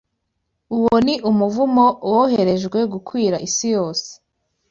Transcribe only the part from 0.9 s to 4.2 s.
ni umuvumo woherejwe gukwira isi yose